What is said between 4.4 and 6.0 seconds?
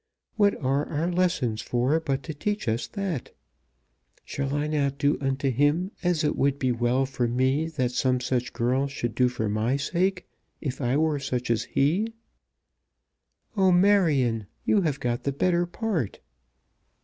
I not do unto him